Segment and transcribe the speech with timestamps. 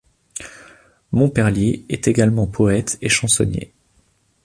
[1.11, 3.71] Monperlier est également poète et chansonnier.